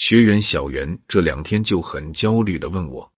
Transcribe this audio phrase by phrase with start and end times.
[0.00, 3.12] 学员小袁这两天就很焦虑的问我：“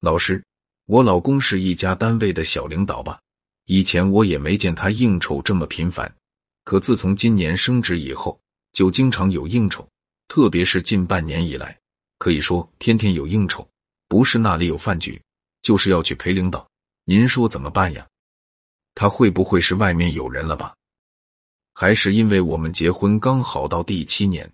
[0.00, 0.44] 老师，
[0.86, 3.20] 我老公是一家单位的小领导吧？
[3.64, 6.14] 以前我也没见他应酬这么频繁，
[6.62, 8.38] 可自从今年升职以后，
[8.72, 9.88] 就经常有应酬，
[10.28, 11.76] 特别是近半年以来，
[12.18, 13.68] 可以说天天有应酬，
[14.06, 15.20] 不是那里有饭局，
[15.62, 16.64] 就是要去陪领导。
[17.06, 18.06] 您说怎么办呀？
[18.94, 20.76] 他会不会是外面有人了吧？
[21.74, 24.48] 还是因为我们结婚刚好到第七年？”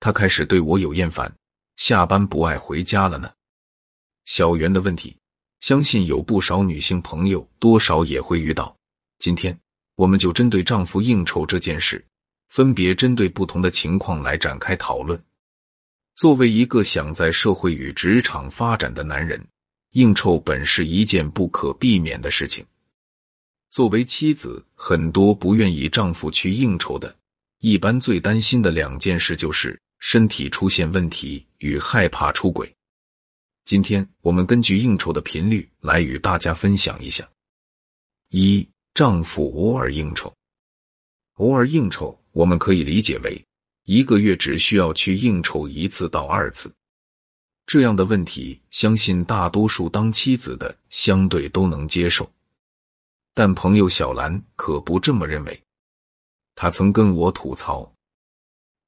[0.00, 1.32] 他开始对我有厌烦，
[1.76, 3.30] 下班不爱回家了呢。
[4.24, 5.16] 小袁的问题，
[5.60, 8.76] 相信有不少女性朋友多少也会遇到。
[9.18, 9.58] 今天，
[9.96, 12.04] 我们就针对丈夫应酬这件事，
[12.48, 15.20] 分别针对不同的情况来展开讨论。
[16.14, 19.44] 作为一个想在社会与职场发展的男人，
[19.92, 22.64] 应酬本是一件不可避免的事情。
[23.70, 27.14] 作为妻子，很多不愿意丈夫去应酬的，
[27.58, 29.80] 一般最担心的两件事就是。
[29.98, 32.72] 身体出现问题与害怕出轨。
[33.64, 37.28] 今天我们根据应酬的频率来与大家分享一下：
[38.30, 40.32] 一、丈夫偶尔应酬。
[41.34, 43.44] 偶尔应酬，我们可以理解为
[43.84, 46.72] 一个月只需要去应酬一次到二次。
[47.66, 52.30] 这样的问题，相信大多数当妻子的相对都能接受。
[53.34, 55.62] 但朋友小兰可不这么认为，
[56.54, 57.92] 她曾跟我吐槽：“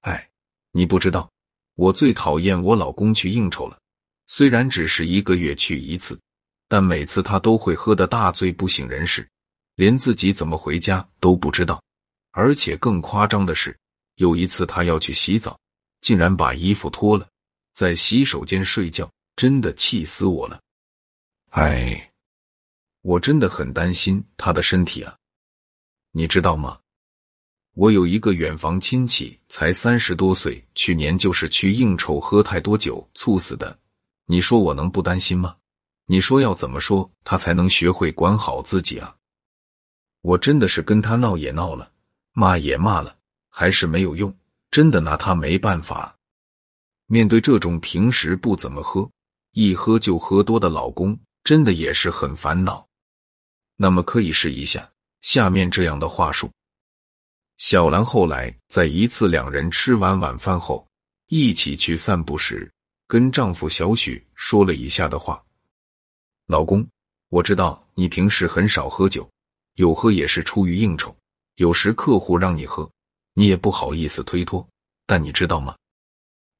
[0.00, 0.28] 哎。”
[0.72, 1.30] 你不知道，
[1.74, 3.78] 我最讨厌我老公去应酬了。
[4.26, 6.18] 虽然只是一个月去一次，
[6.68, 9.28] 但每次他都会喝得大醉不省人事，
[9.74, 11.82] 连自己怎么回家都不知道。
[12.32, 13.76] 而且更夸张的是，
[14.14, 15.58] 有一次他要去洗澡，
[16.00, 17.28] 竟然把衣服脱了，
[17.74, 20.60] 在洗手间睡觉，真的气死我了。
[21.50, 22.12] 哎，
[23.02, 25.16] 我真的很担心他的身体啊，
[26.12, 26.79] 你知道吗？
[27.74, 33.78] 我有一个远房亲戚，才三十多岁，去年就是去应酬喝太多酒猝死的。
[34.26, 35.56] 你说我能不担心吗？
[36.06, 39.14] 你说要怎么说他才能学会管好自己啊？
[40.22, 41.92] 我真的是跟他闹也闹了，
[42.32, 43.16] 骂也骂了，
[43.48, 44.36] 还是没有用，
[44.70, 46.16] 真的拿他没办法。
[47.06, 49.08] 面对这种平时不怎么喝，
[49.52, 52.86] 一喝就喝多的老公，真的也是很烦恼。
[53.76, 54.90] 那么可以试一下
[55.22, 56.50] 下面这样的话术。
[57.60, 60.88] 小兰后来在一次两人吃完晚饭后
[61.28, 62.72] 一起去散步时，
[63.06, 65.44] 跟丈夫小许说了以下的话
[66.48, 66.88] ：“老公，
[67.28, 69.30] 我知道你平时很少喝酒，
[69.74, 71.14] 有喝也是出于应酬，
[71.56, 72.90] 有时客户让你喝，
[73.34, 74.66] 你也不好意思推脱。
[75.06, 75.76] 但你知道吗？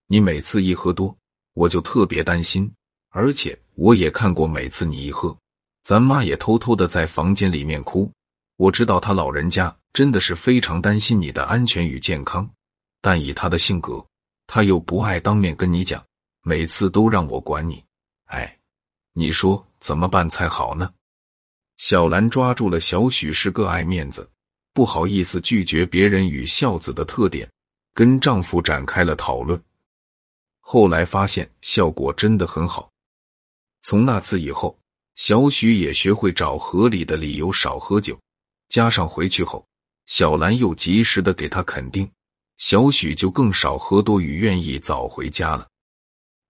[0.07, 1.17] 你每次一喝多，
[1.55, 2.71] 我就特别担心，
[3.09, 5.35] 而且我也看过每次你一喝，
[5.83, 8.13] 咱妈也偷偷的在房间里面哭。
[8.57, 12.49] 我知道她老人家。”真的是非常担心你的安全与健康，
[13.01, 14.05] 但以他的性格，
[14.47, 16.05] 他又不爱当面跟你讲，
[16.43, 17.85] 每次都让我管你。
[18.27, 18.59] 哎，
[19.13, 20.93] 你说怎么办才好呢？
[21.77, 24.31] 小兰抓住了小许是个爱面子、
[24.73, 27.51] 不好意思拒绝别人与孝子的特点，
[27.93, 29.61] 跟丈夫展开了讨论。
[30.61, 32.89] 后来发现效果真的很好。
[33.83, 34.79] 从那次以后，
[35.17, 38.17] 小许也学会找合理的理由少喝酒，
[38.69, 39.67] 加上回去后。
[40.11, 42.11] 小兰又及时的给他肯定，
[42.59, 45.69] 小许就更少喝多与愿意早回家了。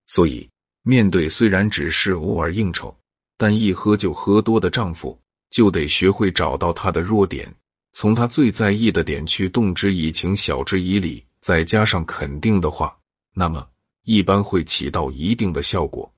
[0.06, 0.48] 所以，
[0.82, 2.96] 面对虽然只是偶尔应酬，
[3.36, 5.16] 但一喝就喝多的丈夫，
[5.50, 7.54] 就得学会找到他的弱点，
[7.92, 12.96] 从他最在意的点去动之以情，晓之以理，再加上肯定的话，
[13.34, 13.68] 那么
[14.04, 16.10] 一般会起到一定的效果。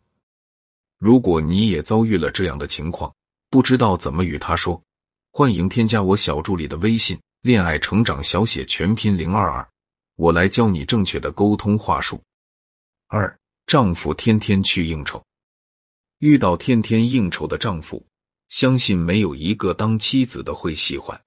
[0.97, 3.13] 如果你也遭遇了这样的情况，
[3.51, 4.81] 不知道怎么与他说，
[5.33, 7.19] 欢迎添加我小助理的微信。
[7.43, 9.69] 恋爱成长小写全拼零二二，
[10.15, 12.23] 我来教你正确的沟通话术。
[13.09, 13.37] 二，
[13.67, 15.21] 丈夫天天去应酬，
[16.19, 18.07] 遇到天天应酬的丈夫，
[18.49, 21.21] 相信没有一个当妻子的会喜欢。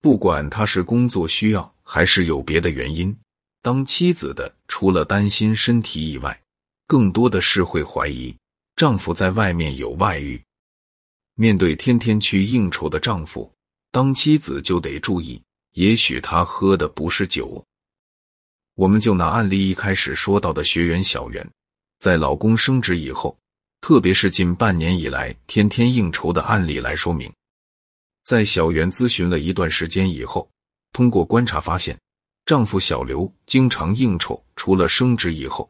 [0.00, 3.14] 不管他是工作需要还是有别的原因，
[3.60, 6.40] 当妻子的除了担心身体以外，
[6.86, 8.34] 更多的是会怀疑
[8.76, 10.42] 丈夫在外面有外遇。
[11.34, 13.52] 面对天天去应酬的丈夫。
[13.98, 15.42] 当妻子就得注意，
[15.72, 17.60] 也许他喝的不是酒。
[18.76, 21.44] 我们就拿案例一开始说到的学员小袁，
[21.98, 23.36] 在老公升职以后，
[23.80, 27.28] 特别是近半年以来天天应酬的案例来说明。
[28.22, 30.48] 在小袁咨询了一段时间以后，
[30.92, 31.98] 通过观察发现，
[32.46, 35.68] 丈夫小刘经常应酬，除了升职以后，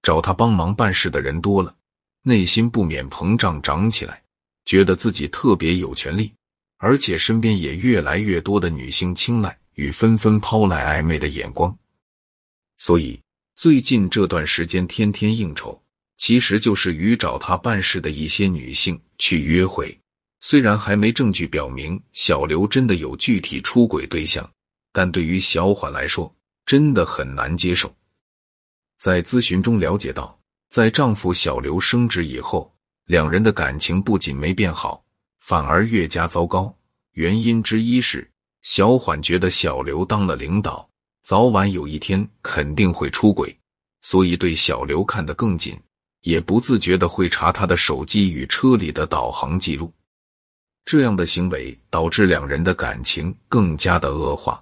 [0.00, 1.76] 找他帮忙办事的人多了，
[2.22, 4.22] 内心不免膨胀涨起来，
[4.64, 6.32] 觉得自己特别有权利。
[6.78, 11.76] 而且身边也越来越多的女性青睐与纷纷抛来暧昧的眼光，
[12.78, 13.20] 所以
[13.54, 15.80] 最近这段时间天天应酬，
[16.18, 19.98] 其实就是与找他办事的一些女性去约会。
[20.40, 24.48] 虽然还没证据表明小刘真的有具体出轨对象，
[24.92, 26.32] 但对于小缓来说，
[26.66, 27.92] 真的很难接受。
[28.98, 30.38] 在咨询中了解到，
[30.68, 32.70] 在丈夫小刘升职以后，
[33.06, 35.02] 两人的感情不仅没变好，
[35.46, 36.76] 反而越加糟糕。
[37.12, 38.28] 原因之一是
[38.62, 40.90] 小缓觉得小刘当了领导，
[41.22, 43.56] 早晚有一天肯定会出轨，
[44.02, 45.80] 所以对小刘看得更紧，
[46.22, 49.92] 也不自觉的会查他的手机与车里的导航记录。
[50.84, 54.60] 这样的行为导致两人的感情更加的恶化。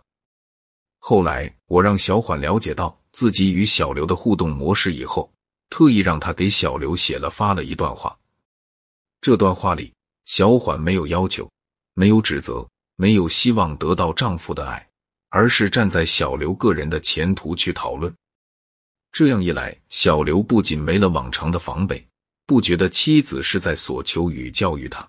[0.99, 2.95] 后来，我让小缓了解到。
[3.11, 5.33] 自己与小刘的互动模式以后，
[5.71, 8.15] 特意让他给小刘写了发了一段话。
[9.21, 9.94] 这段话里，
[10.27, 11.51] 小缓没有要求，
[11.95, 12.67] 没有指责，
[12.97, 14.89] 没有希望得到丈夫的爱，
[15.29, 18.13] 而是站在小刘个人的前途去讨论。
[19.13, 22.07] 这样一来，小刘不仅没了往常的防备，
[22.47, 25.09] 不觉得妻子是在索求与教育他。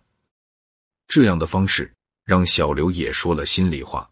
[1.07, 1.91] 这样的方式
[2.23, 4.09] 让小刘也说了心里话：“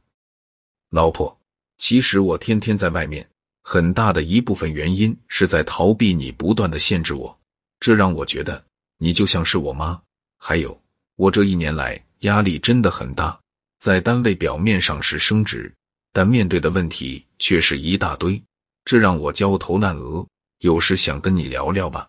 [0.90, 1.38] 老婆，
[1.78, 3.28] 其实我天天在外面。”
[3.66, 7.40] 很大的一部分原因是在逃避你不断的限制我，
[7.80, 8.62] 这让我觉得
[8.98, 10.02] 你就像是我妈。
[10.38, 10.78] 还有，
[11.16, 13.40] 我这一年来压力真的很大，
[13.80, 15.74] 在单位表面上是升职，
[16.12, 18.42] 但面对的问题却是一大堆，
[18.86, 20.26] 这让我焦头烂额。
[20.60, 22.08] 有时想跟你聊聊吧，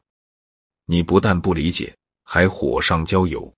[0.86, 3.52] 你不但不理解，还火上浇油。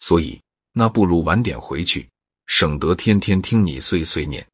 [0.00, 0.40] 所以，
[0.72, 2.08] 那不如晚点回去，
[2.46, 4.46] 省得天天听你碎碎念。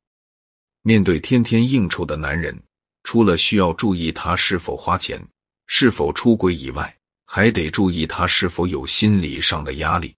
[0.83, 2.57] 面对天天应酬的男人。
[3.09, 5.25] 除了需要注意他是否花钱、
[5.69, 6.93] 是否出轨以外，
[7.25, 10.13] 还得注意他是否有心理上的压力。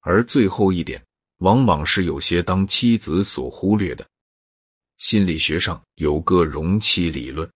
[0.00, 1.02] 而最后一点，
[1.38, 4.06] 往往是有些当妻子所忽略的。
[4.98, 7.50] 心理学上有个容器理论，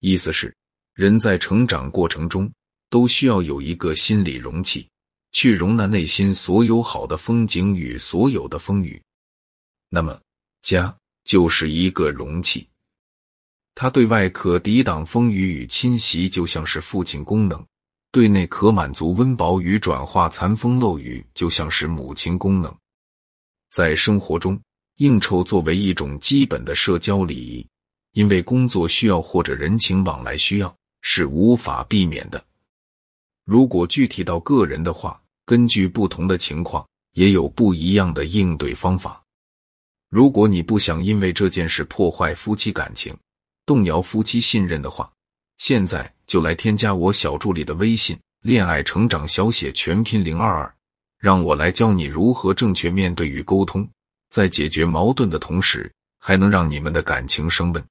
[0.00, 0.54] 意思是
[0.94, 2.50] 人在成长过程中
[2.90, 4.88] 都需要有一个心理容器，
[5.32, 9.00] 去容纳内心所有好的风景与所有的风雨。
[9.88, 10.20] 那么，
[10.62, 10.94] 家
[11.24, 12.68] 就是一个容器。
[13.74, 17.60] 它对外可抵挡风雨与侵袭，就像是父亲功能；
[18.18, 22.76] 对内可满足温饱与转化残风漏雨，就像是母亲功能。
[23.70, 24.60] 在生活中，
[24.96, 27.64] 应酬作为一种基本的社交礼仪，
[28.14, 32.44] 因为工作需要或者人情往来需要，是无法避免的。
[33.44, 39.22] 如果具体到个人的话，根据不同的情况，也有不一样的应对方法。
[40.08, 43.16] 如果你不想因为这件事破坏夫妻感情，
[43.64, 45.08] 动摇夫妻信任的话，
[45.58, 50.74] 现在就来添加我小助理的微信“恋爱成长小写全拼零二二”，
[51.18, 53.86] 让我来教你如何正确面对与沟通，
[54.30, 57.84] 在解决矛盾的同时，还能让你们的感情升温。